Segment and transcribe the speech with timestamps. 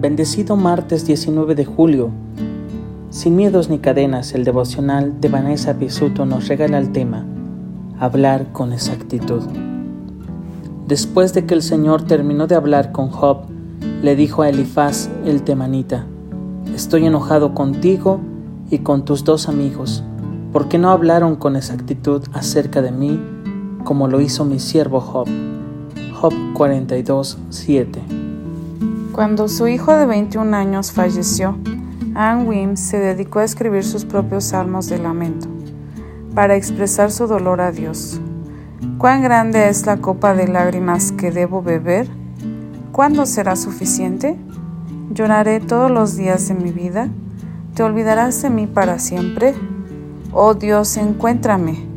[0.00, 2.10] Bendecido martes 19 de julio.
[3.10, 7.26] Sin miedos ni cadenas, el devocional de Vanessa Pisuto nos regala el tema
[7.98, 9.42] Hablar con exactitud.
[10.86, 13.38] Después de que el Señor terminó de hablar con Job,
[14.00, 16.06] le dijo a Elifaz el temanita,
[16.72, 18.20] Estoy enojado contigo
[18.70, 20.04] y con tus dos amigos,
[20.52, 23.20] porque no hablaron con exactitud acerca de mí
[23.82, 25.26] como lo hizo mi siervo Job.
[26.14, 28.27] Job 42, 7.
[29.18, 31.58] Cuando su hijo de 21 años falleció,
[32.14, 35.48] Anne Wim se dedicó a escribir sus propios salmos de lamento,
[36.36, 38.20] para expresar su dolor a Dios.
[38.96, 42.06] ¿Cuán grande es la copa de lágrimas que debo beber?
[42.92, 44.36] ¿Cuándo será suficiente?
[45.10, 47.08] ¿Lloraré todos los días de mi vida?
[47.74, 49.52] ¿Te olvidarás de mí para siempre?
[50.30, 51.88] Oh Dios, encuéntrame.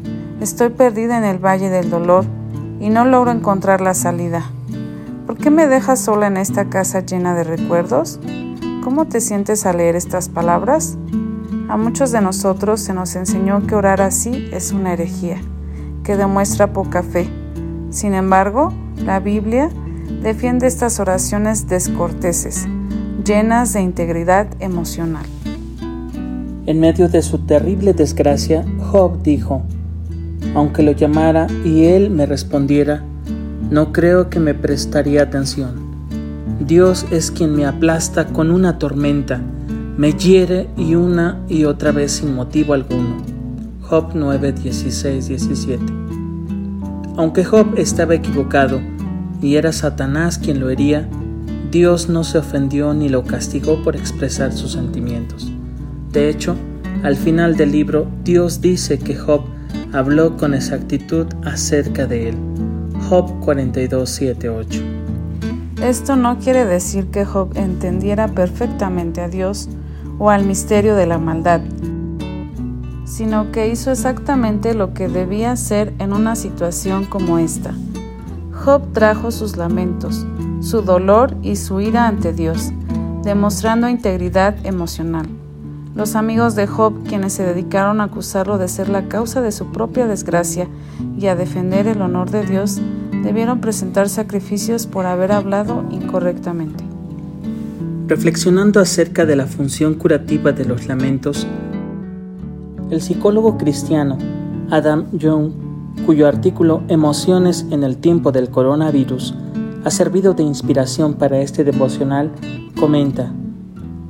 [0.42, 2.26] Estoy perdida en el valle del dolor
[2.80, 4.44] y no logro encontrar la salida.
[5.32, 8.20] ¿Por qué me dejas sola en esta casa llena de recuerdos?
[8.84, 10.98] ¿Cómo te sientes al leer estas palabras?
[11.70, 15.38] A muchos de nosotros se nos enseñó que orar así es una herejía,
[16.04, 17.30] que demuestra poca fe.
[17.92, 19.70] Sin embargo, la Biblia
[20.22, 22.68] defiende estas oraciones descorteses,
[23.24, 25.26] llenas de integridad emocional.
[26.66, 29.62] En medio de su terrible desgracia, Job dijo,
[30.56, 33.06] aunque lo llamara y él me respondiera,
[33.72, 35.72] no creo que me prestaría atención.
[36.60, 39.42] Dios es quien me aplasta con una tormenta,
[39.98, 43.18] me hiere y una y otra vez sin motivo alguno.
[43.82, 45.84] Job 9, 16, 17.
[47.16, 48.82] Aunque Job estaba equivocado
[49.42, 51.08] y era Satanás quien lo hería,
[51.72, 55.50] Dios no se ofendió ni lo castigó por expresar sus sentimientos.
[56.12, 56.58] De hecho,
[57.04, 59.44] al final del libro, Dios dice que Job
[59.94, 62.36] habló con exactitud acerca de él.
[63.12, 64.84] Job 42, 8.
[65.84, 69.68] Esto no quiere decir que Job entendiera perfectamente a Dios
[70.18, 71.60] o al misterio de la maldad,
[73.04, 77.74] sino que hizo exactamente lo que debía hacer en una situación como esta.
[78.54, 80.26] Job trajo sus lamentos,
[80.62, 82.72] su dolor y su ira ante Dios,
[83.24, 85.28] demostrando integridad emocional.
[85.96, 89.74] Los amigos de Job, quienes se dedicaron a acusarlo de ser la causa de su
[89.74, 90.70] propia desgracia
[91.20, 92.82] y a defender el honor de Dios,
[93.24, 96.84] debieron presentar sacrificios por haber hablado incorrectamente.
[98.08, 101.48] Reflexionando acerca de la función curativa de los lamentos,
[102.90, 104.18] el psicólogo cristiano
[104.70, 105.52] Adam Young,
[106.06, 109.34] cuyo artículo Emociones en el tiempo del coronavirus
[109.84, 112.32] ha servido de inspiración para este devocional,
[112.80, 113.34] comenta,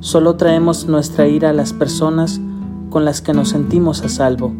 [0.02, 2.40] Solo traemos nuestra ira a las personas
[2.90, 4.52] con las que nos sentimos a salvo.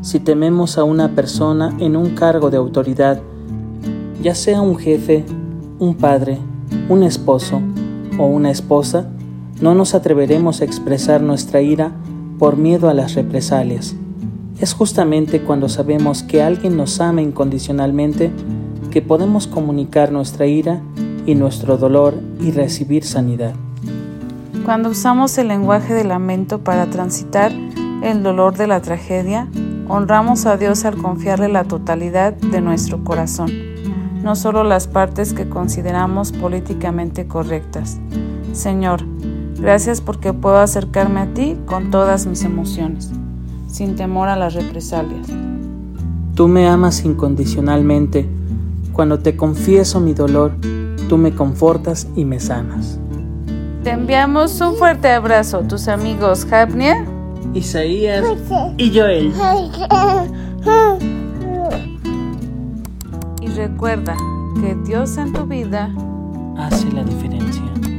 [0.00, 3.22] Si tememos a una persona en un cargo de autoridad,
[4.22, 5.24] ya sea un jefe,
[5.78, 6.38] un padre,
[6.88, 7.60] un esposo
[8.18, 9.08] o una esposa,
[9.60, 11.92] no nos atreveremos a expresar nuestra ira
[12.38, 13.96] por miedo a las represalias.
[14.60, 18.30] Es justamente cuando sabemos que alguien nos ama incondicionalmente
[18.92, 20.80] que podemos comunicar nuestra ira
[21.26, 23.54] y nuestro dolor y recibir sanidad.
[24.64, 27.52] Cuando usamos el lenguaje de lamento para transitar
[28.02, 29.48] el dolor de la tragedia,
[29.88, 33.50] honramos a Dios al confiarle la totalidad de nuestro corazón,
[34.22, 37.98] no solo las partes que consideramos políticamente correctas.
[38.52, 39.02] Señor,
[39.58, 43.10] gracias porque puedo acercarme a ti con todas mis emociones,
[43.66, 45.26] sin temor a las represalias.
[46.34, 48.28] Tú me amas incondicionalmente.
[48.92, 50.52] Cuando te confieso mi dolor,
[51.08, 52.98] tú me confortas y me sanas.
[53.82, 57.04] Te enviamos un fuerte abrazo, tus amigos Hapnia,
[57.54, 58.24] Isaías
[58.78, 59.32] y Joel.
[63.54, 64.16] Recuerda
[64.60, 65.94] que Dios en tu vida
[66.56, 67.91] hace la diferencia.